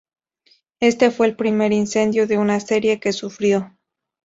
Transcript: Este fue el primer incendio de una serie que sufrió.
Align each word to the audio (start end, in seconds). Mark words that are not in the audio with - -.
Este 0.79 1.11
fue 1.11 1.27
el 1.27 1.35
primer 1.35 1.71
incendio 1.73 2.25
de 2.25 2.39
una 2.39 2.59
serie 2.59 2.99
que 2.99 3.13
sufrió. 3.13 3.77